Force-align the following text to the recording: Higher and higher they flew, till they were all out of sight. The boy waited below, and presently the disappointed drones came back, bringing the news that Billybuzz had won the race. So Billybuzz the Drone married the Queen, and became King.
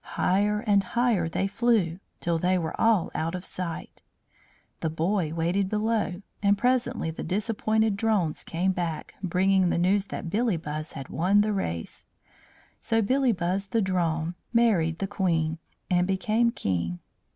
Higher 0.17 0.61
and 0.61 0.83
higher 0.83 1.29
they 1.29 1.45
flew, 1.45 1.99
till 2.21 2.39
they 2.39 2.57
were 2.57 2.73
all 2.81 3.11
out 3.13 3.35
of 3.35 3.45
sight. 3.45 4.01
The 4.79 4.89
boy 4.89 5.31
waited 5.31 5.69
below, 5.69 6.23
and 6.41 6.57
presently 6.57 7.11
the 7.11 7.21
disappointed 7.21 7.97
drones 7.97 8.43
came 8.43 8.71
back, 8.71 9.13
bringing 9.21 9.69
the 9.69 9.77
news 9.77 10.07
that 10.07 10.31
Billybuzz 10.31 10.93
had 10.93 11.09
won 11.09 11.41
the 11.41 11.53
race. 11.53 12.05
So 12.79 13.03
Billybuzz 13.03 13.69
the 13.69 13.81
Drone 13.83 14.33
married 14.51 14.97
the 14.97 15.05
Queen, 15.07 15.59
and 15.87 16.07
became 16.07 16.49
King. 16.49 16.97